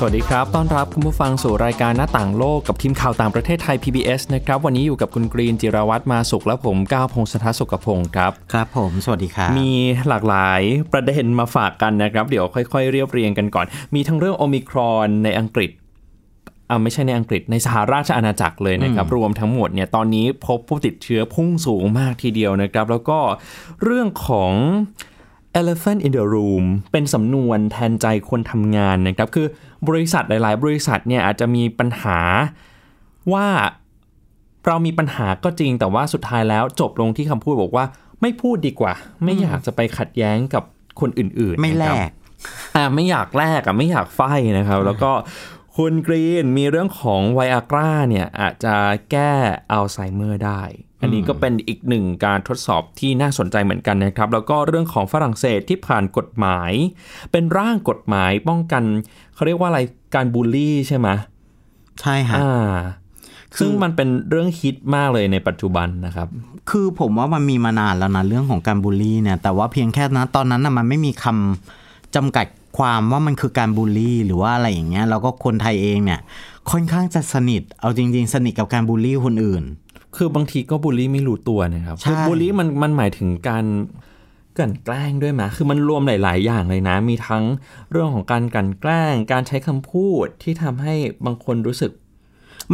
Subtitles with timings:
[0.00, 9.72] สวัสดีครับ ต้อนรับคุณผู้ฟังสู่รายการหน้าต่างโลกกับทีมข่าวต่างประเทศไทย PBS นะครับ วันนี้อยู่กับคุณกรีนจิรวัตรมาสุขและผมก้าวพงศธรสุขพงศ์ครับ ครับผม สวัสดีครับ มี
[10.08, 10.60] หลากหลาย
[10.92, 15.70] ประเด็นมาฝากกันนะครับ เดี๋ยวค่อยๆ เรียบเรียงกันก่อน มีทั้งเรื่องโอมิครอนในอังกฤษ
[16.70, 23.18] อ่าไม่ใช่ในอังกฤษในสหราชอาณาจักรเลยนะครับ รวมทั้งหมดเนี่ยตอนนี้พบผู้ติดเชื้อพุ่งสูงมากทีเดียวนะครับ แล้วก็
[23.84, 24.52] เรื่องของ
[25.60, 29.46] elephant in the room เป็นสำนวนแทนใจคนทำงานนะครับคือ
[29.88, 32.18] บริษัทหลาย ๆ บริษัทเนี่ยอาจจะมีปัญหา
[33.32, 33.46] ว่า
[34.66, 37.84] เรามีปัญหาก็จริงแต่ว่าสุดท้ายแล้วจบลงที่คำพูดบอกว่า
[38.20, 40.64] ไม่พูดดีกว่า ไม่อยากจะไปขัดแย้งกับ
[41.00, 42.10] คนอื่น ๆ ไม่แลนะครับก
[42.76, 44.20] อ่าไม่อยากแลกอะไม่อยากไฟ
[44.58, 45.12] นะครับ แล้วก็
[45.76, 48.74] คุณกรีนมีเรื่องของไวอากราเนี่ยอาจจะ
[49.10, 49.32] แก้
[49.72, 50.62] อัลไซเมอร์ได้
[51.00, 56.72] อันนี้ก็เป็นอีกหนึ่งการทดสอบที่น่าสนใจเหมือนกันนะครับ แล้วก็เรื่องของฝรั่งเศสที่ผ่านกฎหมาย
[57.32, 58.82] เป็นร่างกฎหมายป้องกัน
[59.34, 59.80] เขาเรียกว่าอะไร
[60.14, 61.08] การบูลลี่ใช่ไหม
[62.00, 62.74] ใช่ฮะอ่า
[63.58, 66.28] ซึ่งมันเป็นเรื่องฮิตมากเลยในปัจจุบันนะครับ
[66.70, 72.46] คือผมว่ามันมีมานานแล้วนะเรื่องของการบูลลี่เนี่ย แต่ว่าเพียงแค่นะตอนนั้นนะมันไม่มีคำจำกัด
[72.78, 76.20] ความว่ามันคือการบูลลี่หรือว่าอะไรอย่างเงี้ย แล้วก็คนไทยเองเนี่ย
[76.70, 79.64] ค่อนข้างจะสนิท เอาจริง ๆ สนิทกับการบูลลี่คนอื่น
[80.16, 83.64] คือบางทีก็บูลลี่ไม่รู้ตัวนะครับใช่คือบูลลี่มันมันหมายถึงการ
[84.58, 87.44] กลั่นแกล้งด้วยไหมคือมันรวมหลาย ๆ อย่างเลยนะ มีทั้ง
[87.90, 90.94] เรื่องของการกลั่นแกล้ง การใช้คำพูดที่ทำให้
[91.26, 91.92] บางคนรู้สึก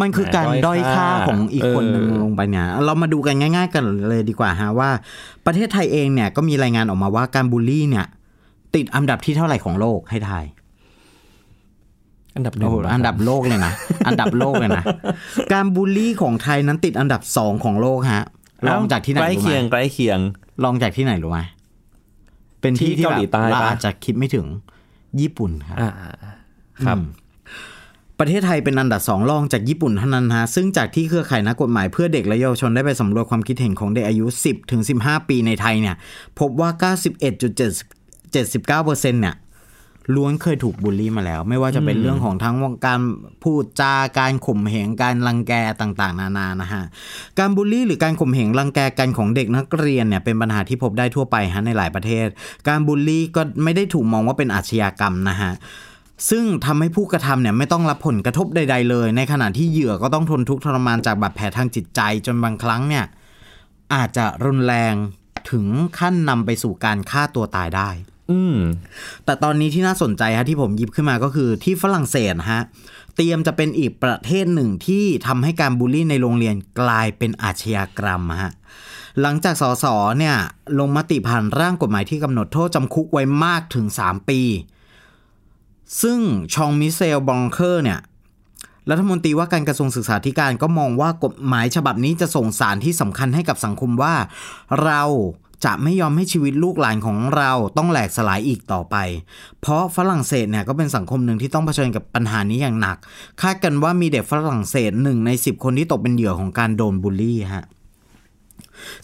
[0.01, 4.91] มันคือการด้ด้ออยยค่าค่าของอีกคนหนึ่งเออลงไปเนี่ย เรามาดูกันง่าย ๆ กันเลยดีกว่าฮะว่า
[5.47, 8.07] ประเทศไทยเองเนี่ยก็มีรายงานออกมาว่าการบูลลี่เนี่ย
[8.75, 10.45] ติดอันดับที่เท่าไหร่ของโลกให้ทาย
[12.37, 13.73] อันดับหนึ่งโอ้โหเหรอันดับโลกเลยนะ
[14.07, 14.85] อันดับโลกเลยนะ
[15.53, 18.25] การบูลลี่ของไทยนั้นติดอันดับสองของโลกฮะ
[18.69, 20.19] รองจากที่ไหนใกล้รู้ไหมเคียงใกล้เคียง
[20.65, 21.41] ลองจากที่ไหนรู้ไหม
[22.61, 24.47] เป็นที่ที่ที่เกาหลีใต้แบบเราปะอาจจะคิดไม่ถึง
[25.21, 25.91] ญี่ปุ่นครับอ่า
[26.87, 27.05] ครับอืม
[28.19, 35.97] ประเทศไทยเป็นอันดับสองรองจากญี่ปุ่นเท่านั้นฮะซึ่งจากที่เครือข่ายนักกฎหมายเพื่อเด็กและเยาวชนได้ไปสำรวจความคิดเห็นของเด็กอายุ 10ถึง15 ปีในไทยเนี่ย
[36.39, 39.35] พบว่า 91.79%เนี่ย
[40.15, 43.01] ล้วนเคยถูกบูลลี่มาแล้ว ไม่ว่าจะเป็นเรื่องของทั้งการ
[43.43, 46.83] พูดจาการข่มเหงการรังแกต่างๆ นานานะฮะ
[47.39, 52.29] การบูลลี่หรือการข่มเหงรังแกกันของเด็กนักเรียนเนี่ยเป็นปัญหาที่พบได้ทั่วไปฮะในหลายประเทศ
[52.69, 55.53] การบูลลี่ก็ไม่ได้ถูกมองว่าเป็นอาชญากรรมนะฮะ
[56.31, 63.05] ซึ่งทำให้ผู้กระทำเนี่ยไม่ต้องรับผลกระทบใด ๆ เลย ในขณะที่เหยื่อก็ต้องทนทุกข์ทรมานจากบาดแผลทางจิตใจจนบางครั้งเนี่ย
[63.95, 64.95] อาจจะรุนแรง
[65.51, 65.67] ถึง
[65.99, 67.91] ขั้นนำไปสู่การฆ่าตัวตายได้
[68.33, 68.59] อืม
[69.25, 72.63] แต่ตอนนี้ที่น่าสนใจฮะที่ผมหยิบขึ้นมาก็คือที่ฝรั่งเศสฮะ
[73.17, 78.53] เตรียมจะเป็นอีกประเทศหนึ่งที่ทำให้การบูลลี่ในโรงเรียนกลายเป็นอาชญากรรมฮะ
[79.21, 79.85] หลังจากสส
[80.19, 80.37] เนี่ย
[80.79, 84.41] ลงมติผ่านร่างกฎหมายที่กำหนดโทษจำคุกไว้มากถึง 3 ปี
[86.03, 86.21] ซึ่ง
[86.55, 88.01] ชองมิเซลบองเคอร์เนี่ย
[88.91, 94.15] รัฐมนตรีว่าการกระทรวงศึกษาธิการก็มองว่ากฎหมายฉบับนี้จะส่งสารที่สำคัญให้กับสังคมว่า
[94.83, 95.03] เรา
[95.65, 98.97] จะไม่ยอมให้ชีวิตลูกหลานของเราต้องแหลกสลายอีกต่อไป
[99.61, 102.97] เพราะฝรั่งเศสเนี่ยก็เป็นสังคมหนึ่งที่ต้องเผชิญกับปัญหานี้อย่างหนัก
[103.43, 107.67] คาดกันว่ามีเด็กฝรั่งเศสหนึ่งใน 10 คนที่ตกเป็นเหยื่อของการโดนบูลลี่ฮะ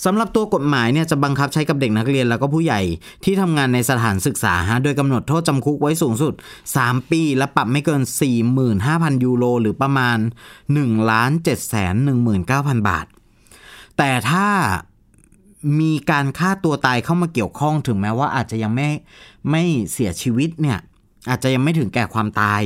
[0.04, 2.80] สำหรับตัวกฎหมายเนี่ยจะบังคับใช้กับเด็กนักเรียนแล้วก็ผู้ใหญ่
[3.24, 6.34] ที่ทำงานในสถานศึกษาฮะโดยกำหนดโทษจำคุกไว้สูงสุด
[6.72, 8.02] 3 ปี และปรับไม่เกิน
[8.62, 10.18] 45,000 ยูโรหรือประมาณ
[10.64, 11.94] 1ล้าน7แสน
[12.42, 13.06] 19,000 บาท
[13.98, 14.48] แต่ถ้า
[15.80, 18.88] มีการฆ่าตัวตายเข้ามาเกี่ยวข้องถึงแม้ว่าอาจจะยังไม่
[19.50, 20.78] ไม่เสียชีวิตเนี่ย
[21.28, 22.62] อาจจะยังไม่ถึงแก่ความตาย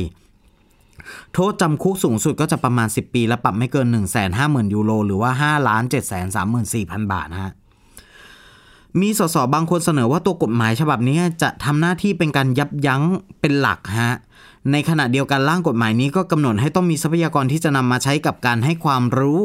[1.33, 6.57] โทษจำคุกสูงสุดก็จะประมาณ 10 ปี และปรับไม่เกิน 1 5 0 0 0 0 ยูโร หรือว่า5ล้าน7 3 4 0
[6.63, 6.65] 0
[6.99, 7.53] 0 บาทนะฮะ
[9.01, 13.03] มีสสบางคนเสนอว่าตัวกฎหมายฉบับนี้จะทำหน้าที่เป็นการยับยั้ง
[13.41, 14.17] เป็นหลักฮะ
[14.73, 19.41] ในขณะเดียวกันร่างกฎหมายนี้ก็กำหนดให้ต้องมีทรัพยากรที่จะนำมาใช้กับการให้ความรู้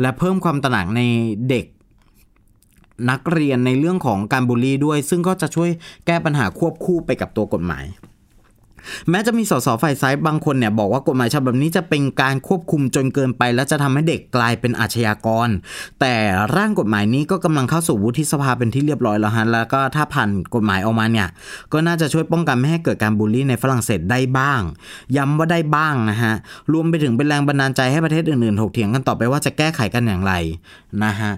[0.00, 1.00] และเพิ่มความตระหนักใน
[1.48, 1.64] เด็ก
[3.10, 5.70] นักเรียนในเรื่องของการบูลลี่ด้วย ซึ่งก็จะช่วย
[6.06, 7.86] แก้ปัญหาควบคู่ไปกับตัวกฎหมาย
[9.10, 15.48] แม้จะมีสสฝ่ายซ้ายบางคนเนี่ยบอกว่ากฎหมายฉบับนี้จะเป็นการควบคุมจนเกินไป และจะทำให้เด็กกลายเป็นอาชญากร
[16.00, 16.14] แต่
[16.56, 21.28] ร่างกฎหมายนี้ก็กำลังเข้าสู่วุฒิสภาเป็นที่เรียบร้อยแล้วฮะแล้วก็ถ้าผ่านกฎหมายออกมาเนี่ย
[21.72, 24.60] ก็น่าจะช่วยป้องกันไม่ให้เกิดการบูลลี่ในฝรั่งเศสได้บ้าง
[25.16, 26.34] ย้ำว่าได้บ้างนะฮะ
[26.72, 30.32] รวมไปถึงเป็นแรงบันดาลใจให้ประเทศอื่นๆถกเถียงกันต่อไปว่าจะแก้ไขกันอย่างไร
[31.04, 31.32] นะฮะ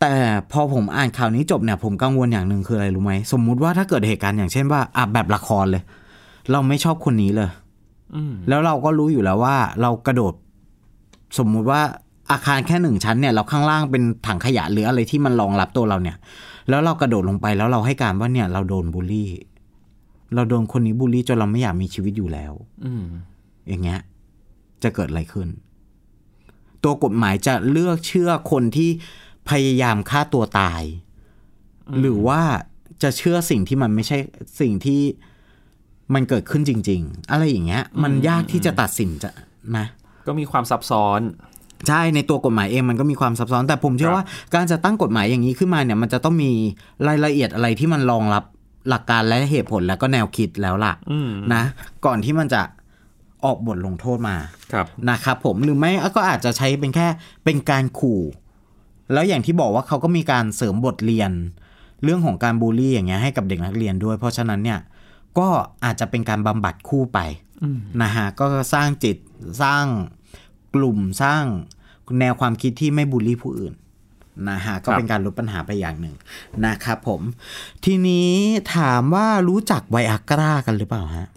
[0.00, 0.14] แต่
[0.52, 5.82] พอผมอ่านข่าวนี้จบเนี่ยผมกังวลอย่างหนึ่งคืออะไรรู้ไหม สมมุติว่าถ้าเกิดเหตุการณ์อย่างเช่นว่าอะแบบละครเลย
[6.50, 7.50] เราไม่ชอบคนนี้เลย
[8.14, 10.34] อืมแล้วเราก็รู้อยู่แล้วว่า เรากระโดด
[11.38, 11.80] สมมุติว่า
[12.30, 16.16] อาคารแค่หนึ่งชั้นเนี่ย เราข้างล่างเป็นถังขยะหรืออะไรที่มันรองรับตัวเราเนี่ย
[16.68, 19.30] แล้วเรากระโดดลงไปแล้วเราให้การว่าเนี่ย เราโดนบูลลี่
[20.34, 22.52] เราโดนคนนี้บูลลี่จนเราไม่อยากมีชีวิตอยู่แล้ว
[22.84, 23.04] อืม
[23.68, 24.00] อย่างเงี้ย
[24.82, 25.48] จะเกิดอะไรขึ้น
[26.84, 28.90] ตัวกฎหมายจะเลือกเชื่อคนที่
[29.50, 30.82] พยายามฆ่าตัวตาย
[32.00, 32.40] หรือว่า
[33.02, 34.18] จะเชื่อสิ่งที่มันไม่ใช่
[34.60, 35.00] สิ่งที่
[36.14, 39.30] มันเกิดขึ้นจริง ๆ อะไรอย่างเงี้ย มันยากที่จะตัดสินจะ
[39.76, 39.86] นะ
[40.26, 41.20] ก็มีความซับซ้อน
[41.88, 44.24] ใช่ในตัวกฎหมายเองมันก็มีความซับซ้อนแต่ผมเชื่อว่า
[44.54, 46.50] การจะตั้งกฎหมายอย่างนี้ขึ้นมาเนี่ย มันจะต้องมี
[47.08, 48.44] รายละเอียดอะไรที่มันรองรับ
[48.88, 51.62] หลักการและเหตุผลแล้วก็แนวคิดแล้วล่ะอืมนะ
[52.06, 52.62] ก่อนที่มันจะ
[53.44, 54.36] ออกบทลงโทษมา
[54.72, 57.06] ครับนะครับ ผมหรือไม่ก็อาจจะใช้เป็นแค่
[57.44, 58.20] เป็นการขู่
[59.12, 61.30] แล้วอย่างที่บอกว่าเขาก็มีการเสริมบทเรียน
[62.04, 64.80] เรื่องของการบูลลี่อย่างเงี้ยให้กับเด็กนักเรียนด้วย เพราะฉะนั้นเนี่ย
[65.38, 65.48] ก็
[65.84, 67.18] อาจจะเป็นการบำบัดคู่ไป
[68.02, 69.16] นะฮะก็สร้างจิต
[69.62, 69.84] สร้าง
[70.74, 71.44] กลุ่มสร้าง
[72.20, 73.74] แนวความคิดที่ไม่บูลลี่ผู้อื่น
[74.50, 76.14] นะฮะก็เป็นการลดปัญหาไปอย่างหนึ่ง
[76.66, 77.20] นะครับผม
[77.84, 78.30] ทีนี้
[78.76, 81.28] ถามว่ารู้จักไวอากรากันหรือเปล่าฮะ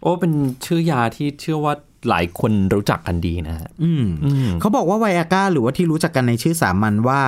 [0.00, 0.32] โอ้เป็น
[0.64, 1.74] ชื่อยาที่เชื่อว่า
[2.08, 4.06] หลายคนรู้จักกันดีนะฮะอืม
[4.60, 7.22] เขาบอกว่าไวอาก้าหรือว่าที่รู้จักกันในชื่อสามัญว่า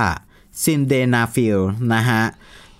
[0.65, 1.59] ซิลเดนาฟิล
[1.95, 2.23] นะฮะ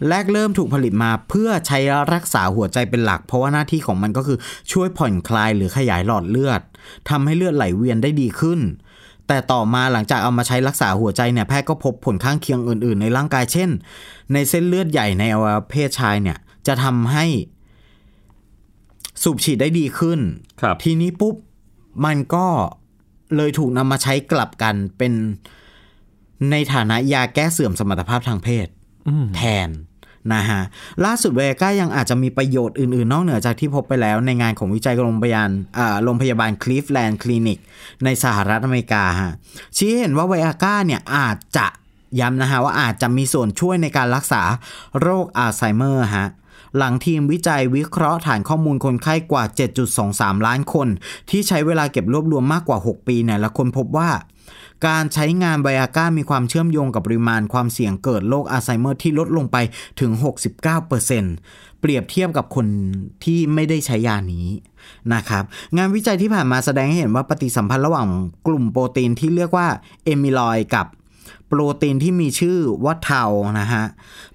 [0.09, 1.79] แรกเริ่มถูกผลิตมาเพื่อใช้
[2.15, 4.39] รักษาหัวใจเป็นหลัก เพราะว่าหน้าที่ของมันก็คือ
[4.73, 6.61] ช่วยผ่อนคลายหรือขยายหลอดเลือด
[7.09, 8.61] ทำให้เลือดไหลเวียนได้ดีขึ้น
[9.29, 13.71] แต่ต่อมาหลังจากเอามาใช้รักษาหัวใจเนี่ยแพทย์ก็พบผลข้างเคียงอื่น ๆ ในร่างกายเช่น
[14.33, 17.25] ในเส้นเลือดใหญ่ในอวัยวะเพศชายเนี่ยจะทำให้
[19.23, 20.21] สูบฉีดได้ดีขึ้น
[20.61, 21.35] ครับทีนี้ปุ๊บ
[22.05, 22.47] มันก็
[23.37, 25.13] เลยถูกนำมาใช้กลับกันเป็น
[26.51, 28.67] ในฐานะยาแก้เสื่อมสมรรถภาพทางเพศ
[29.37, 29.71] แทน
[30.35, 30.61] นะฮะ
[31.05, 37.59] ล่าสุดไวอากร้ายังอาจจะมีประโยชน์อื่น ๆ นอกเหนือจากที่พบไปแล้วในงานของวิจัยโรงพยาบาลอ่าโรงพยาบาลคลีฟแลนด์คลินิก
[38.05, 39.33] ในสหรัฐอเมริกาฮะ
[39.77, 41.67] ชี้ให้เห็นว่าไวอากร้าเนี่ยอาจจะ
[42.21, 44.43] ย้ำนะฮะว่าอาจจะมีส่วนช่วยในการรักษา
[45.01, 46.27] โรคอัลไซเมอร์ฮะ
[46.77, 49.45] หลังทีมวิจัยวิเคราะห์ฐานข้อมูลคนไข้กว่า
[49.95, 50.89] 7.23 ล้านคน
[51.31, 54.11] ที่ใช้เวลาเก็บรวบรวมมากกว่า 6 ปีเนี่ยและค้นพบว่า
[54.87, 59.57] การใช้งานไวอากร้ามีความเชื่อมโยงกับปริมาณความเสี่ยงเกิดโรคอัลไซเมอร์ที่ลดลงไป
[60.01, 60.11] ถึง
[60.63, 62.67] 69% เปรียบเทียบกับคน
[63.25, 64.47] ที่ไม่ได้ใช้ยานี้
[65.15, 65.45] นะครับ
[65.77, 68.09] งานวิจัยที่ผ่านมาแสดงให้เห็นว่าปฏิสัมพันธ์ระหว่าง
[68.47, 69.69] กลุ่มโปรตีนที่เรียกว่า
[70.05, 70.87] amyloid กับ
[71.49, 73.25] โปรตีนที่มีชื่อว่า tau
[73.61, 73.85] นะฮะ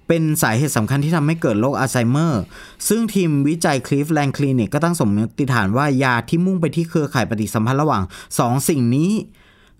[0.08, 2.42] เป็นสาเหตุสำคัญที่ทำให้เกิดโรคอัลไซเมอร์
[2.88, 8.02] ซึ่งทีมวิจัยคลีฟแลนด์คลินิกก็ตั้งสมมติฐานว่ายาที่มุ่งไปที่เครือข่ายปฏิสัมพันธ์ระหว่าง
[8.36, 9.12] 2สิ่งนี้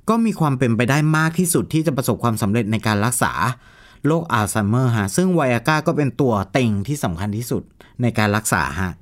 [0.09, 3.33] ก็มีความเป็นไปได้มากที่สุดที่จะประสบความสำเร็จในการรักษา
[4.07, 7.63] โรคอัลไซเมอร์ฮะ ซึ่งไวอาก้าก็เป็นตัวเต็งที่สำคัญที่สุด
[8.03, 8.93] ในการรักษาฮะ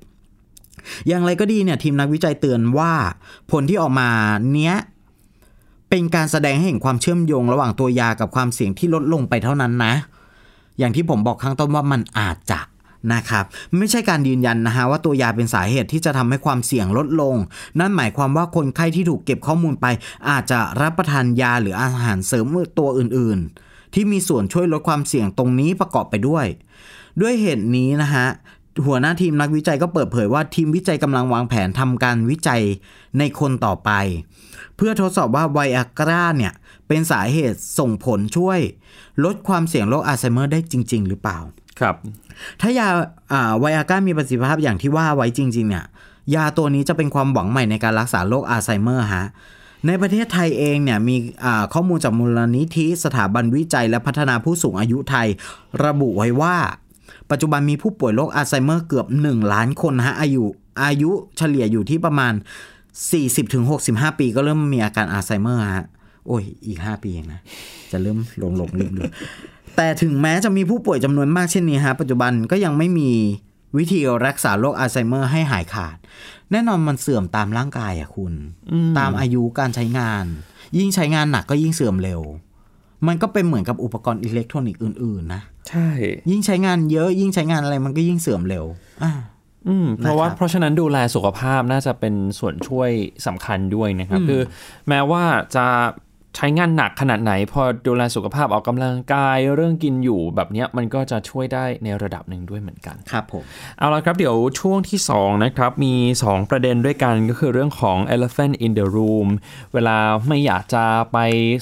[1.08, 2.92] อย่างไรก็ดีเนี่ยทีมนักวิจัยเตือนว่า
[3.50, 4.08] ผลที่ออกมา
[4.52, 4.74] เนี้ย
[5.90, 9.94] เป็นการแสดงให้เห็นความเชื่อมโยงระหว่างตัวยากับความเสี่ยงที่ลดลงไปเท่านั้นนะ
[10.82, 12.60] อย่างที่ผมบอกข้างต้นว่ามันอาจจะ
[13.14, 13.44] นะครับ
[13.78, 17.36] ไม่ใช่การยืนยันนะฮะว่าตัวยาเป็นสาเหตุที่จะทำให้ความเสี่ยงลดลง
[17.78, 19.86] นั่นหมายความว่าคนไข้ที่ถูกเก็บข้อมูลไป
[20.28, 22.46] อาจจะรับประทานยาหรืออาหารเสริม
[22.78, 26.46] ตัวอื่นๆ ที่มีส่วนช่วยลดความเสี่ยงตรงนี้ประกอบไปด้วย
[27.20, 28.26] ด้วยเหตุนี้นะฮะ
[28.86, 32.62] หัวหน้าทีมนักวิจัยก็เปิดเผยว่าทีมวิจัยกำลังวางแผนทำการวิจัย
[33.18, 33.90] ในคนต่อไป
[34.76, 36.52] เพื่อทดสอบว่าไวอากราเนี่ย
[36.88, 38.60] เป็นสาเหตุส่งผลช่วย
[39.24, 41.38] ลดความเสี่ยงโรคอัลไซเมอร์ได้จริง ๆ หรือเปล่า
[41.80, 41.94] ครับ
[42.60, 42.88] ถ้ายา
[43.32, 45.84] อ่าไวอาก้ามีประสิทธิภาพอย่างที่ว่าไว้จริง ๆ เนี่ย
[46.34, 49.26] ยาตัวนี้จะเป็นความหวังใหม่ในการรักษาโรคอัลไซเมอร์ฮะ
[49.86, 55.28] ในประเทศไทยเองเนี่ยมีอ่าข้อมูลจากมูลนิธิสถาบันวิจัยและพัฒนาผู้สูงอายุไทย
[55.84, 56.56] ระบุไว้ว่า
[57.30, 60.44] ปัจจุบันมีผู้ป่วยโรคอัลไซเมอร์เกือบ 1 ล้านคนนะฮะอายุ
[60.84, 62.32] อายุเฉลี่ยอยู่ที่ประมาณ
[63.06, 65.86] 40-65 ปีก็เริ่มมีอาการอัลไซเมอร์ฮะ
[66.26, 67.40] โอ้ย อีก 5 ปีเองนะ
[67.92, 73.10] จะเริ่มลงลงลืมๆแต่ถึงแม้จะมีผู้ป่วยจำนวนมากเช่นนี้ฮะปัจจุบันก็ยังไม่มี
[73.76, 75.96] วิธีรักษาโรคอัลไซเมอร์ให้หายขาด
[76.50, 78.34] แน่นอนมันเสื่อมตามร่างกายอะคุณ
[78.98, 80.24] ตามอายุการใช้งาน
[80.78, 82.20] ยิ่งใช้งานหนักก็ยิ่งเสื่อมเร็ว
[83.06, 85.88] มันก็เป็นเหมือนกับอุปกรณ์อิเล็กทรอนิกส์อื่น ๆ นะ ใช่
[86.30, 88.64] ยิ่งใช้งานเยอะยิ่งใช้งานอะไรมันก็ยิ่งเสื่อมเร็ว
[89.02, 89.12] อ่า
[89.68, 92.90] อืมเพราะว่านะครับเพราะฉะนั้นดูแลสุขภาพน่าจะเป็นส่วนช่วย
[93.26, 94.42] สำคัญด้วยนะครับ คือ
[94.88, 95.24] แม้ว่า
[95.56, 95.66] จะ
[96.36, 103.42] ใช้งานหนักขนาดไหน พอดูแลสุขภาพออกกำลังกายเรื่องกินอยู่แบบเนี้ยมันก็จะช่วยได้ในระดับหนึ่งด้วยเหมือนกันครับผม
[103.78, 109.28] เอาละครับเดี๋ยวช่วงที่2นะครับมี 2 ประเด็นด้วยกันก็คือเรื่องของ elephant in the room
[109.74, 109.96] เวลา
[110.28, 111.18] ไม่อยากจะไป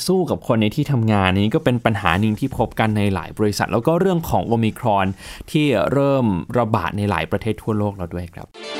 [0.06, 5.06] สู้กับคนในที่ทำงานนี้ก็เป็นปัญหาหนึ่งที่พบกันในหลายบริษัท แล้วก็เรื่องของโอมิครอน
[5.50, 6.26] ที่เริ่ม
[6.58, 8.79] ระบาดในหลายประเทศทั่วโลกแล้วด้วยครับห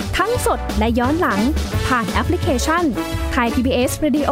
[0.17, 1.41] ทั้งสดและย้อนหลัง
[1.87, 2.83] ผ่านแอปพลิเคชัน
[3.31, 4.31] ไทย PBS Radio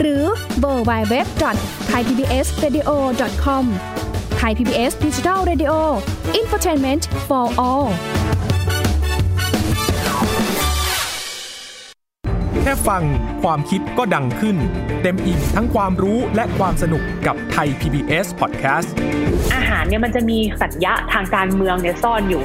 [0.00, 0.22] หรือ
[0.60, 1.26] เวอร์บายเว็บ
[1.88, 2.90] ไทยพีบีเอสเรดิโอ
[3.44, 3.64] คอม
[4.36, 5.72] ไทยพีบีเอสดิจิทัลเรดิโอ
[6.36, 7.86] อินฟอร์ทนเมนต์ for all
[12.62, 13.02] แค่ฟัง
[13.42, 14.56] ความคิดก็ดังขึ้น
[15.02, 18.88] เต็มอิ่มทั้งความรู้และความสนุกกับไทย PBS Podcast
[19.54, 22.44] อาหารเนี่ยมันจะมีสัญญะทางการเมืองเนี่ยซ่อนอยู่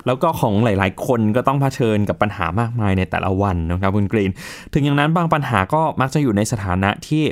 [0.06, 4.30] แล้วก็ของหลาย ๆ คนก็ต้องเผชิญกับปัญหามากมายในแต่ละวันนะครับคุณกรีน
[4.72, 7.24] ถึงอย่างนั้นบางปัญหาก็มักจะอยู่ในสถานะที่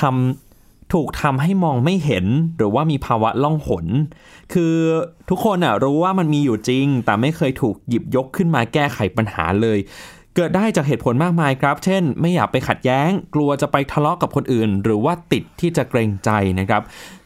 [0.00, 3.86] ทำถูกทำให้มองไม่เห็น หรือว่ามีภาวะล่องหน
[4.52, 4.74] คือ
[5.28, 9.78] ทุกคนอะรู้ว่ามันมีอยู่จริง แต่ไม่เคยถูกหยิบยกขึ้นมาแก้ไขปัญหาเลย
[10.36, 16.82] เกิดได้จากเหตุผลมากมายครับ เช่น ไม่อยากไปขัดแย้ง กลัวจะไปทะเลาะกับคนอื่น หรือว่าติดที่จะเกรงใจนะครับ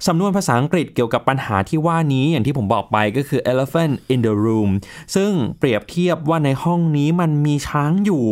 [0.06, 4.70] สำนวนภาษาอังกฤษเกี่ยวกับปัญหาที่ว่านี้อย่างที่ผมบอกไปก็คือ elephant in the room
[5.14, 8.24] ซึ่งเปรียบเทียบว่าในห้องนี้มันมีช้างอยู่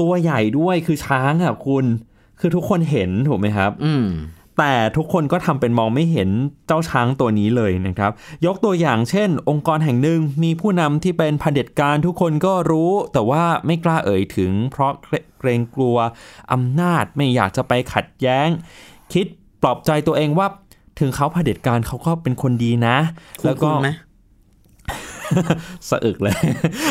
[0.00, 1.84] ตัวใหญ่ด้วยคือช้างอะคุณ
[2.40, 4.06] คือทุกคนเห็นถูกไหมครับ อืม
[4.58, 6.30] แต่ทุกคนก็ทำเป็นมองไม่เห็น
[6.66, 8.12] เจ้าช้างตัวนี้เลยนะครับ
[8.46, 14.92] ยกตัวอย่างเช่น องค์กรแห่งหนึ่งมีผู้นำที่เป็นเผด็จการทุกคนก็รู้ แต่ว่าไม่กล้าเอ่ยถึง เพราะ
[15.38, 15.96] เกรงกลัว
[16.52, 18.48] อำนาจไม่อยากจะไปขัดแย้ง
[19.12, 19.26] คิด
[19.62, 20.46] ปลอบใจตัวเองว่า
[21.00, 22.96] ถึงเขาเผด็จการเขาก็เป็นคนดีนะ
[23.44, 23.70] แล้วก็
[25.88, 26.36] สะอึกเลย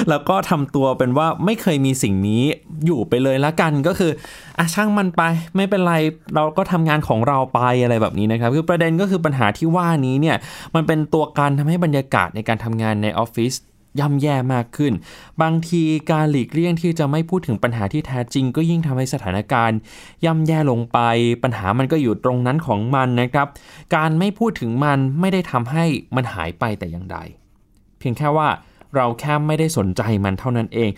[0.09, 2.43] แล้วก็ทำตัวเป็นว่าไม่เคยมีสิ่งนี้
[2.85, 4.11] อยู่ไปเลยละกันก็คือ
[4.57, 5.21] อะช่างมันไป
[5.55, 5.93] ไม่เป็นไร
[6.35, 10.37] เราก็ทำงานของเราไปอะไรแบบนี้นะครับ คือประเด็นก็คือปัญหาที่ว่านี้เนี่ย
[10.75, 13.53] มันเป็นตัวการทำให้บรรยากาศในการทำงานในออฟฟิศ
[13.99, 14.93] ย่ำแย่มากขึ้น
[15.41, 19.77] บางทีการหลีกเลี่ยงที่จะไม่พูดถึงปัญหาที่แท้จริง ก็ยิ่งทำให้สถานการณ์
[20.25, 20.99] ย่ำแย่ลงไป
[21.43, 23.47] ปัญหามันก็อยู่ตรงนั้นของมันนะครับ
[23.95, 25.85] การไม่พูดถึงมันไม่ได้ทำให้
[26.15, 27.17] มันหายไปแต่อย่างใด
[28.03, 28.49] พียงแค่ว่า
[28.95, 30.91] เราแค่ไม่ได้สนใจมันเท่านั้นเอง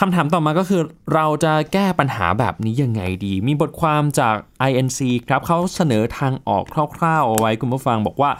[0.00, 0.82] คำถามต่อมาก็คือ
[1.14, 4.36] เราจะแก้ปัญหาแบบนี้ยังไงดี มีบทความจาก
[4.68, 6.64] INC ครับเขาเสนอทางออก
[6.96, 8.30] คร่าวๆเอาไว้คุณผู้ฟังบอกว่า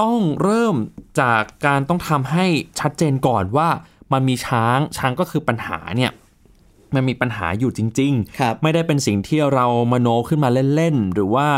[0.00, 0.76] ต้องเริ่ม
[1.20, 2.46] จากการต้องทำให้
[2.80, 3.68] ชัดเจนก่อนว่า
[4.12, 6.12] มันมีช้างช้างก็คือปัญหาเนี่ย
[6.94, 11.48] มันมีปัญหาอยู่จริง ๆ ไม่ได้เป็นสิ่งที่เรามโนขึ้นมาเล่นๆ หรือว่า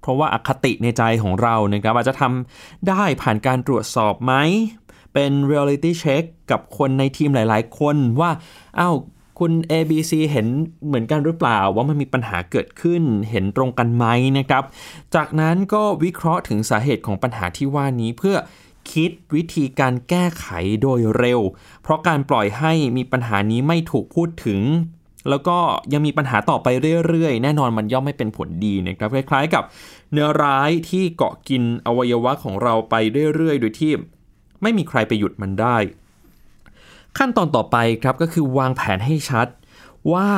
[0.00, 4.34] เพราะว่าอคติในใจของเรานะครับอาจจะทำได้ผ่านการตรวจสอบไหม
[5.18, 8.30] เป็น reality check กับคนในทีมหลาย ๆ คนว่า
[8.78, 8.94] อ้าว
[9.38, 10.46] คุณ ABC เห็น
[10.86, 14.06] เหมือนกันหรือเปล่าว่ามันมีปัญหาเกิดขึ้นเห็นตรงกันไหม
[14.38, 14.64] นะครับ
[15.14, 18.36] จากนั้นก็วิเคราะห์ถึงสาเหตุของปัญหาที่ว่านี้เพื่อ
[18.92, 20.46] คิดวิธีการแก้ไข
[20.82, 21.40] โดยเร็ว
[21.82, 24.60] เพราะการปล่อยให้มีปัญหานี้ไม่ถูกพูดถึง
[25.30, 25.58] แล้วก็
[25.92, 26.68] ยังมีปัญหาต่อไป
[27.06, 29.64] เรื่อยๆ แน่นอนมันย่อมไม่เป็นผลดีนะครับคล้ายๆ กับ
[30.12, 32.94] เนื้อร้ายที่เกาะกินอวัยวะของเราไป
[33.36, 33.92] เรื่อยๆ โดยที่
[34.62, 35.76] ไม่มีใครไปหยุดมันได้
[37.18, 39.46] ขั้นตอนต่อไปครับก็คือวางแผนให้ชัด
[40.12, 40.28] ว่า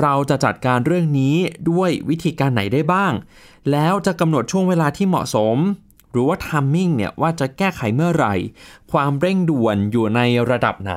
[0.00, 1.36] เราจะจัดการเรื่องนี้
[1.70, 3.12] ด้วยวิธีการไหนได้บ้าง
[3.70, 5.56] แล้วจะกำหนดช่วงเวลาที่เหมาะสม
[6.10, 8.34] หรือว่าทัมมิ่งเนี่ยว่าจะแก้ไขเมื่อไหร่
[8.92, 10.20] ความเร่งด่วนอยู่ใน
[10.50, 10.94] ระดับไหน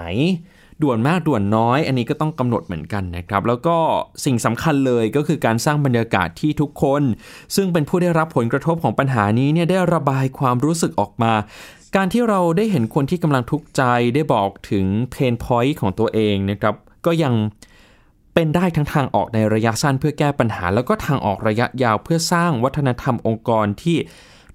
[0.83, 3.77] ด่วนมากด่วนน้อย อันนี้ก็ต้องกำหนดเหมือนกันนะครับ แล้วก็
[4.25, 7.03] สิ่งสำคัญเลยก็คือการสร้างบรรยากาศที่ทุกคน
[7.55, 11.33] ซึ่งเป็นผู้ได้รับผลกระทบของปัญหานี้เนี่ยได้ระบายความรู้สึกออกมา
[11.95, 13.83] การที่เราได้เห็นคนที่กำลังทุกข์ใจ
[14.15, 17.33] ได้บอกถึงเพนพอยต์ของตัวเองนะครับ ก็ยัง
[18.33, 23.97] เป็นได้ทั้งทางออกในระยะสั้นเพื่อแก้ปัญหา แล้วก็ทางออกระยะยาวเพื่อสร้างวัฒนธรรมองค์กรที่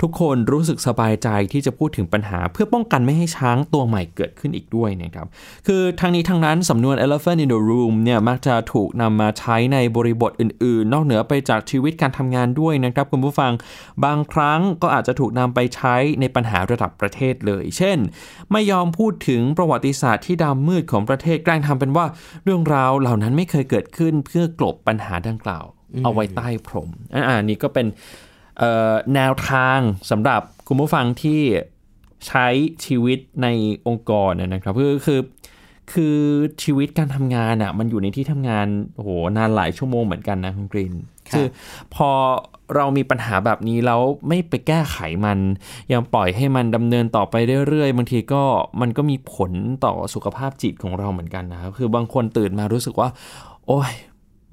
[0.03, 5.27] ทุกคนรู้สึกสบายใจที่จะพูดถึงปัญหา เพื่อป้องกันไม่ให้ช้างตัวใหม่เกิดขึ้นอีกด้วยนะครับ
[5.67, 13.53] คือทางนี้ทางนั้นสำนวน elephant in the room เนี่ยมักจะถูกนำมาใช้ในบริบทอื่นๆ นอกเหนือไปจากชีวิตการทำงานด้วยนะครับคุณผู้ฟัง
[14.05, 17.99] บางครั้งก็อาจจะถูกนำไปใช้ในปัญหาระดับประเทศเลย เช่น
[18.53, 22.07] ไม่ยอมพูดถึงประวัติศาสตร์ที่ดำมืดของประเทศแกล้งทำเป็นว่า
[22.45, 25.65] เรื่องราวเหล่านั้นไม่เคยเกิดขึ้นเพื่อกลบปัญหาดังกล่าว
[26.05, 27.87] เอาไว้ใต้พรมอ่านี้ก็เป็น
[29.15, 29.79] แนวทาง
[30.11, 31.41] สำหรับคุณผู้ฟังที่
[32.27, 32.47] ใช้
[32.85, 33.49] ชีวิตใน
[33.87, 35.21] องค์กรนะครับคือคือ
[35.93, 36.19] คือ
[36.63, 40.93] ชีวิตการทำงานอะมันอยู่ในที่ทำงานโอ้โหนานหลายชั่วโมงเหมือนกันนะคุณกรีน
[41.31, 41.47] คือ
[41.95, 42.11] พอ
[42.75, 45.39] เรามีปัญหาแบบนี้แล้วไม่ไปแก้ไขมัน
[45.93, 47.35] ยังปล่อยให้มันดำเนินต่อไป
[47.69, 48.43] เรื่อยๆบางทีก็
[48.81, 49.53] มันก็มีผล
[49.85, 53.09] ต่อสุขภาพจิตของเราเหมือนกันนะครับคือบางคนตื่นมารู้สึกว่า
[53.67, 53.93] โอ้ย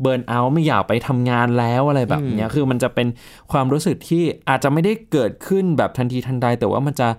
[0.03, 3.07] เบิร์นเอาไม่อยากไปทำงานแล้วอะไรแบบนี้คือมันจะเป็น
[3.51, 7.09] ความรู้สึกที่อาจจะไม่ได้เกิดขึ้นแบบทันทีทันใด แต่ว่ามันจะ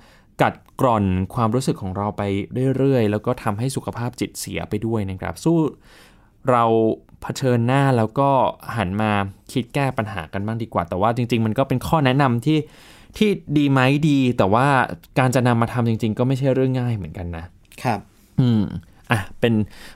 [0.43, 2.23] กัดกร่อนความรู้สึกของเราไป
[2.77, 5.57] เรื่อยๆ แล้วก็ทำให้สุขภาพจิตเสียไปด้วยนะครับ สู้
[6.51, 6.65] เรา
[7.23, 8.31] เผชิญหน้าแล้วก็
[8.77, 9.13] หันมา
[9.53, 12.59] คิดแก้ปัญหากันบ้างดีกว่า แต่ว่าจริง ๆ มันก็เป็นข้อแนะนำที่
[13.17, 14.67] ที่ดีไหมดี แต่ว่า
[15.19, 17.45] การจะนำมาทำจริง ๆ ก็ไม่ใช่เรื่องง่ายเหมือนกันนะ
[17.83, 18.01] ครับ
[18.41, 18.63] อืม
[19.11, 19.55] อะเป็น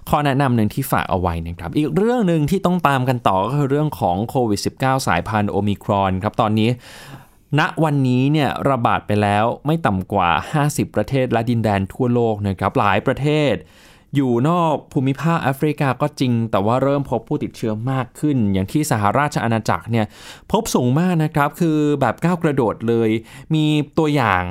[0.08, 6.70] ข้อแนะนำหนึ่งที่ฝากเอาไว้นะครับอีกเรื่องหนึ่งที่ต้องตามกันต่อก็คือเรื่องของโควิด -19 สายพันธุ์โอมิครอนครับตอนนี้
[7.58, 10.30] ณวันนี้เนี่ยระบาดไปแล้วไม่ต่ำกว่า
[10.64, 13.54] 50 ประเทศและดินแดนทั่วโลกนะครับหลายประเทศ
[14.14, 20.06] อยู่นอกภูมิภาคแอฟริกาก็จริง แต่ว่าเริ่มพบผู้ติดเชื้อมากขึ้น อย่างที่สหราชอาณาจักรเนี่ย
[20.52, 23.10] พบสูงมากนะครับคือแบบก้าวกระโดดเลย
[23.54, 23.64] มี
[23.98, 24.44] ตัวอย่าง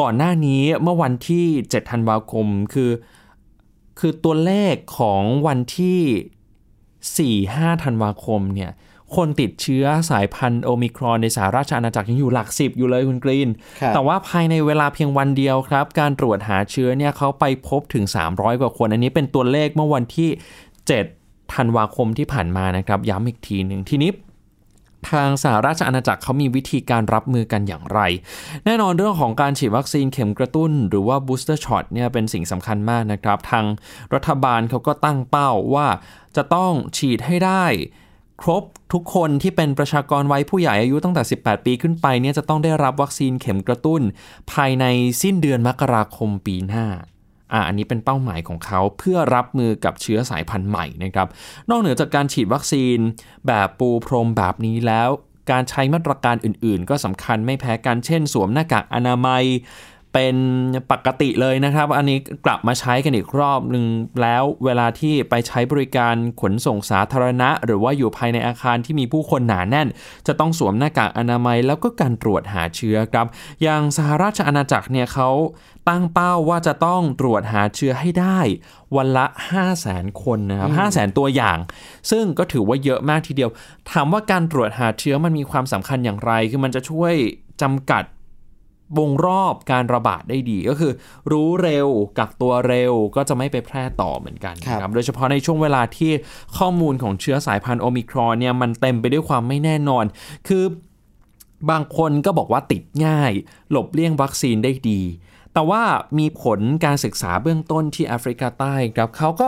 [0.00, 2.90] ก่อนหน้านี้เมื่อวันที่ 7 ธันวาคม คือ
[3.98, 8.70] คือตัวเลขของวันที่ 4-5ธันวาคมเนี่ย
[9.16, 13.48] คนติดเชื้อสายพันธุ์โอมิครอนในสหราชอาณาจักรยังอยู่หลักสิบอยู่เลยคุณกรีน
[13.94, 20.28] แต่ว่าภายในเวลาเพียงวันเดียวครับ การตรวจหาเชื้อเนี่ยเขาไปพบถึง 300 กว่าคน อันนี้เป็นตัวเลขเมื่อวันที่
[20.92, 24.10] 7 ธันวาคมที่ผ่านมานะครับ ย้ำอีกทีหนึ่งทีนี้
[25.10, 28.00] ทางสหราชอาณาจักรเขามีวิธีการรับมือกันอย่างไร
[28.64, 33.64] แน่นอนเรื่องของการฉีดวัคซีนเข็มกระตุ้น หรือว่า booster shot เนี่ยเป็นสิ่งสำคัญมากนะครับ ทาง
[34.14, 35.88] รัฐบาลเขาก็ตั้งเป้าว่า
[36.36, 37.66] จะต้องฉีดให้ได้
[38.42, 44.02] ครบทุกคนที่เป็นประชากรวัยผู้ใหญ่อายุตั้งแต่ 18 ปีขึ้นไปเนี่ยจะต้องได้รับวัคซีนเข็มกระตุ้น
[44.52, 44.84] ภายใน
[45.22, 46.86] สิ้นเดือนมกราคมปีหน้า
[47.52, 51.28] อ่าอันนี้เป็นเป้าหมายของเขาเพื่อรับมือกับเชื้อสายพันธุ์ใหม่นะครับ
[51.70, 52.98] นอกเหนือจากการฉีดวัคซีน
[53.46, 55.08] แบบปูพรมแบบนี้แล้ว
[55.50, 59.44] การใช้มาตรการอื่นๆ ก็สำคัญไม่แพ้กันเช่น สวมหน้ากากอนามัย
[60.16, 60.38] เป็น
[60.92, 63.84] ปกติเลยนะครับ อันนี้กลับมาใช้กันอีกรอบหนึ่ง
[64.22, 69.88] แล้วเวลาที่ไปใช้บริการขนส่งสาธารณะ หรือว่าอยู่ภายในอาคารที่มีผู้คนหนาแน่น
[70.26, 73.26] จะต้องสวมหน้ากากอนามัย แล้วก็การตรวจหาเชื้อครับ
[73.62, 75.30] อย่างสหราชอาณาจักรเนี่ยเขา
[75.88, 78.38] ตั้งเป้าว่าจะต้องตรวจหาเชื้อให้ได้
[78.96, 81.58] วันละ 5 0 0แสนคนนะครับ5 0 0แสนตัวอย่าง
[82.10, 83.50] ซึ่งก็ถือว่าเยอะมากทีเดียว
[83.90, 87.14] ถามว่าการตรวจหาเชื้อมันมีความสำคัญอย่างไร คือมันจะช่วย
[87.62, 88.04] จำกัด
[88.98, 90.92] วงรอบการระบาดได้ดีก็คือ
[91.32, 96.12] รู้เร็วกักตัวเร็วก็จะไม่ไปแพร่ต่อเหมือนกันนะครับโดยเฉพาะในช่วงเวลาที่
[96.58, 100.04] ข้อมูลของเชื้อสายพันธุ์โอมิครอนเนี่ยมันเต็มไปด้วยความไม่แน่นอน
[100.48, 100.64] คือ
[101.70, 103.32] บางคนก็บอกว่าติดง่าย
[103.70, 105.00] หลบเลี่ยงวัคซีนได้ดี
[105.52, 105.82] แต่ว่า
[106.18, 109.46] มีผลการศึกษาเบื้องต้นที่แอฟริกาใต้ครับเขาก็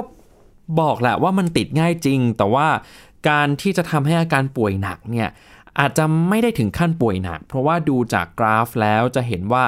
[0.81, 2.68] บอกแหละว่ามันติดง่ายจริง แต่ว่า
[3.31, 5.29] การที่จะทำให้อาการป่วยหนักเนี่ย
[5.81, 9.64] อาจจะไม่ได้ถึงขั้นป่วยหนัก เพราะว่าดูจากกราฟแล้วจะเห็นว่า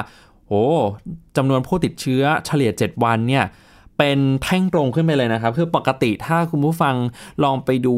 [0.47, 0.63] โอ้
[1.37, 3.45] จำนวนผู้ติดเชื้อเฉลี่ย 7 วันเนี่ย
[3.97, 6.95] เป็นแท่งตรงขึ้นไปเลยนะครับ คือปกติถ้าคุณผู้ฟัง
[7.43, 7.95] ลองไปดู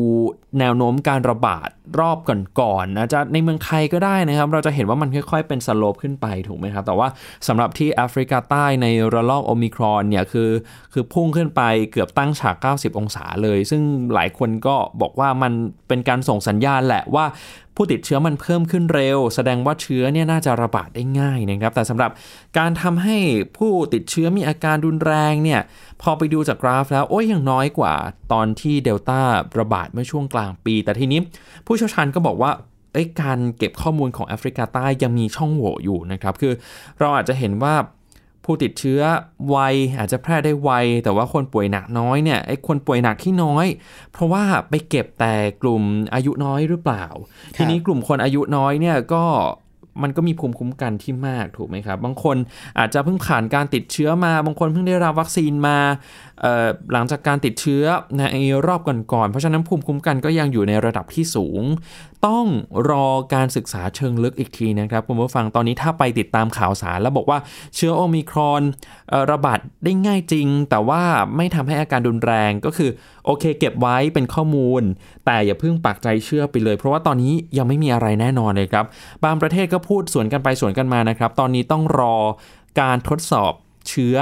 [0.59, 2.17] แนวโน้มการระบาดรอบ
[2.59, 7.07] ก่อนๆนะจะในเมืองไทยก็ได้นะครับ เราจะเห็นว่ามันค่อยๆ เป็นสโลปขึ้นไปถูกไหมครับ แต่ว่า
[7.47, 10.49] สำหรับที่แอฟริกาใต้ในระลอกโอมิครอนเนี่ยคือ
[10.93, 13.81] คือพุ่งขึ้นไปเกือบตั้งฉาก 90 องศาเลย ซึ่ง
[14.13, 15.51] หลายคนก็บอกว่ามัน
[15.87, 17.25] เป็นการส่งสัญญาณแหละว่า
[17.75, 22.11] ผู้ติดเชื้อมันเพิ่มขึ้นเร็ว แสดงว่าเชื้อเนี่ยน่าจะระบาดได้ง่ายนะครับ แต่สำหรับ
[22.57, 23.17] การทำให้
[23.57, 25.61] ผู้ติดเชื้อมีอาการรุนแรงเนี่ย
[26.01, 27.93] พอไปดูจากกราฟแล้ว โอ้ยยังน้อยกว่า
[28.33, 29.21] ตอนที่เดลต้า
[29.59, 31.19] ระบาดเมื่อช่วงกลางปี แต่ทีนี้
[31.65, 32.51] ผู้เชี่ยวชาญก็บอกว่า
[33.21, 36.53] การเก็บข้อมูลของแอฟริกาใต้ยังมีช่องโหว่อยู่นะครับ คือ
[36.99, 37.75] เราอาจจะเห็นว่า
[38.45, 39.01] ผู้ติดเชื้อ
[39.49, 39.57] ไว
[39.99, 40.69] อาจจะแพร่ได้ไว
[41.03, 43.65] แต่ว่าคนป่วยหนักน้อยเนี่ยไอ้คนป่วยหนักที่น้อย
[44.11, 47.05] เพราะว่าไปเก็บแต่กลุ่มอายุน้อยหรือเปล่า
[47.55, 49.23] ทีนี้กลุ่มคนอายุน้อยเนี่ยก็
[50.03, 52.37] มันก็มีภูมิคุ้มกันที่มากถูกไหมครับ บางคน
[52.79, 55.77] อาจจะเพิ่งผ่านการติดเชื้อมา บางคนเพิ่งได้รับวัคซีนมา
[56.93, 57.83] หลังจากการติดเชื้อ
[58.17, 58.23] ใน
[58.67, 61.61] รอบก่อนๆเพราะฉะนั้นภูมิคุ้มกันก็ยังอยู่ในระดับที่สูง
[62.27, 62.47] ต้อง
[62.89, 67.39] รอการศึกษาเชิงลึกอีกทีนะครับคุณผู้ฟังตอนนี้ถ้าไปติดตามข่าวสารแล้วบอกว่า
[67.75, 68.61] เชื้อโอมิครอน
[69.31, 71.01] ระบาดได้ง่ายจริง แต่ว่า
[71.35, 72.89] ไม่ทำให้อาการรุนแรงก็คือ
[73.25, 74.81] โอเค เก็บไว้เป็นข้อมูล
[75.25, 78.85] แต่อย่าเพิ่งปักใจเชื่อไปเลย เพราะว่าตอนนี้ยังไม่มีอะไรแน่นอนเลยครับ
[79.25, 82.15] บางประเทศก็พูดสวนกันไปสวนกันมานะครับ ตอนนี้ต้องรอ
[82.81, 83.53] การทดสอบ
[83.89, 84.17] เชื้อ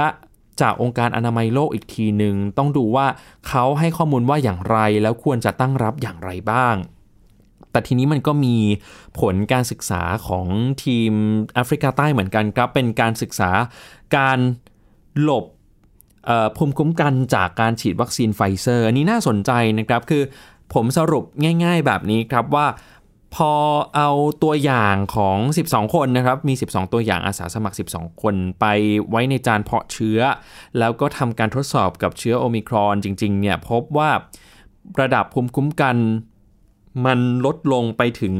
[0.60, 3.06] จากองค์การอนามัยโลกอีกทีหนึ่งต้องดูว่า
[3.48, 6.76] เขาให้ข้อมูลว่าอย่างไรแล้วควรจะตั้งรับอย่างไรบ้าง
[7.72, 8.56] แต่ทีนี้มันก็มี
[9.20, 10.46] ผลการศึกษาของ
[10.84, 11.12] ทีม
[11.54, 13.50] แอฟริกาใต้เหมือนกันครับ เป็นการศึกษา
[14.16, 14.38] การ
[15.20, 15.44] หลบ
[16.56, 20.22] ภูมิคุ้มกันจากการฉีดวัคซีนไฟเซอร์ อันนี้น่าสนใจนะครับ คือ
[20.74, 21.24] ผมสรุป
[21.64, 22.66] ง่าย ๆ แบบนี้ครับว่า
[23.34, 23.52] พอ
[23.96, 24.10] เอา
[24.42, 28.66] ตัวอย่างของ 12 คนนะครับ มี 12 ตัวอย่างอาสาสมัคร 12 คนไป
[29.10, 30.18] ไว้ในจานเพาะเชื้อ
[30.78, 34.10] แล้วก็ทำการทดสอบกับเชื้อโอมิครอนจริง ๆ เนี่ย พบว่า
[35.00, 35.96] ระดับภูมิคุ้มกัน
[37.06, 38.34] มันลดลงไปถึง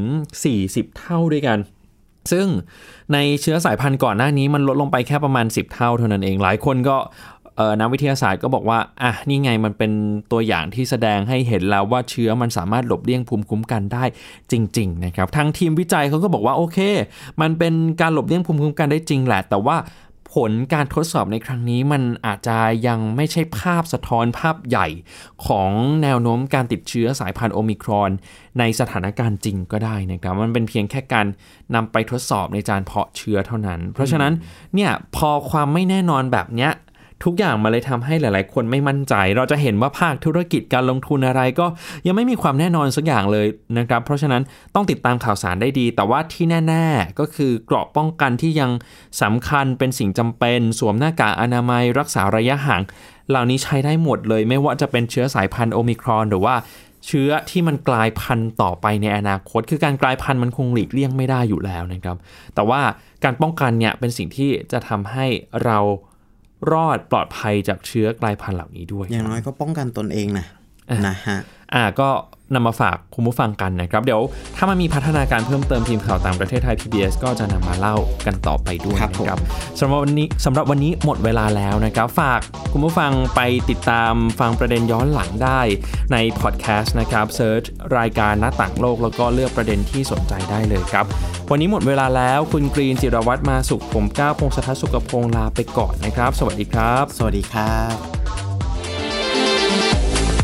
[0.47, 1.57] 40 เท่าด้วยกัน
[2.31, 2.47] ซึ่ง
[3.13, 6.97] ในเชื้อสายพันธุ์ก่อนหน้านี้มันลดลงไปแค่ประมาณ 10 เท่าเท่านั้นเอง หลายคนก็
[7.79, 9.91] นักวิทยาศาสตร์ก็บอกว่า อะ นี่ไงมันเป็น
[10.31, 14.03] ตัวอย่างที่แสดงให้เห็นแล้วว่าเชื้อมันสามารถหลบเลี่ยงภูมิคุ้มกันได้
[14.51, 16.77] จริง ๆ นะครับ ทางทีมวิจัยเขาก็บอกว่า โอเค
[17.41, 19.75] มันเป็นการหลบเลี่ยงภูมิคุ้มกันได้จริงแหละ แต่ว่า
[20.33, 24.87] ผลการทดสอบในครั้งนี้มันอาจจะยังไม่ใช่ภาพสะท้อนภาพใหญ่
[25.45, 25.71] ของ
[26.03, 28.11] แนวโน้มการติดเชื้อสายพันธุ์โอมิครอน
[28.59, 31.27] ในสถานการณ์จริงก็ได้นะครับมันเป็นเพียงแค่การ
[31.75, 34.33] นำไปทดสอบในจานเพาะเชื้อเท่านั้น เพราะฉะนั้น
[34.75, 36.71] เนี่ยพอความไม่แน่นอนแบบเนี้ย
[37.23, 41.65] ทุกอย่างมาเลยทำให้หลาย ๆ คนไม่มั่นใจ เราจะเห็นว่าภาคธุรกิจการลงทุนอะไรก็
[42.07, 44.41] ยังไม่มีความแน่นอนสักอย่างเลยนะครับ เพราะฉะนั้น
[44.75, 48.71] ต้องติดตามข่าวสารได้ดี แต่ว่าที่แน่ ๆ ก็คือเกราะป้องกันที่ยัง
[49.21, 52.81] สำคัญเป็นสิ่งจำเป็น สวมหน้ากากอนามัยรักษาระยะห่าง
[53.29, 56.55] เหล่านี้ใช้ได้หมดเลย ไม่ว่าจะเป็นเชื้อสายพันธุ์โอมิครอนหรือว่า
[57.07, 62.17] เชื้อที่มันกลายพันธุ์ต่อไปในอนาคต คือการกลายพันธุ์มันคงหลีกเลี่ยงไม่ได้อยู่แล้วนะครับ
[62.55, 62.81] แต่ว่า
[63.23, 65.25] การป้องกันเนี่ยเป็นสิ่งที่จะทำให้
[65.65, 65.79] เรา
[66.71, 70.45] รอดปลอดภัยจากเชื้อกลายพันธุ์เหล่านี้ด้วยอย่างน้อยก็ป้องกันตนเองนะ
[71.07, 71.39] นะฮะ
[71.75, 72.09] อ่าก็
[72.55, 74.21] นำมาฝากคุณผู้ฟังกันนะครับ เดี๋ยว
[74.55, 79.39] ถ้ามันมีพัฒนาการเพิ่มเติมทีมข่าวต่างประเทศไทย PBS ก็จะนำมาเล่ากันต่อไปด้วยนะครับ
[79.79, 82.39] สำหรับวันนี้สำหรับวันนี้หมดเวลาแล้วนะครับ ฝาก
[82.71, 85.61] คุณผู้ฟังไปติดตามฟังประเด็นย้อนหลังได้
[86.11, 87.63] ในพอดแคสต์นะครับเซิร์ช
[87.97, 91.05] รายการหน้าต่างโลกแล้วก็เลือกประเด็นที่สนใจได้เลยครับ
[91.51, 98.52] วันนี้หมดเวลาแล้วคุณกรีนจิรวัตรมาสุขผมก้าวพงศธรสุขพงษ์ลาไปก่อนนะครับ สวัสดีครับ สวัสดีครับ